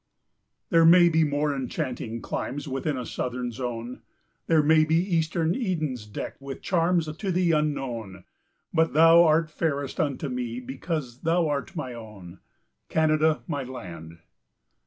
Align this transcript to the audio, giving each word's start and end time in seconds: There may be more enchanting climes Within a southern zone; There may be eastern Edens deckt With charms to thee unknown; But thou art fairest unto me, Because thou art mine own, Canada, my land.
There 0.71 0.83
may 0.83 1.09
be 1.09 1.23
more 1.23 1.55
enchanting 1.55 2.23
climes 2.23 2.67
Within 2.67 2.97
a 2.97 3.05
southern 3.05 3.51
zone; 3.51 4.01
There 4.47 4.63
may 4.63 4.83
be 4.83 4.95
eastern 4.95 5.53
Edens 5.53 6.07
deckt 6.07 6.41
With 6.41 6.63
charms 6.63 7.15
to 7.15 7.31
thee 7.31 7.51
unknown; 7.51 8.23
But 8.73 8.93
thou 8.93 9.23
art 9.23 9.51
fairest 9.51 9.99
unto 9.99 10.27
me, 10.27 10.59
Because 10.59 11.19
thou 11.19 11.47
art 11.47 11.75
mine 11.75 11.93
own, 11.93 12.39
Canada, 12.89 13.43
my 13.45 13.63
land. 13.63 14.17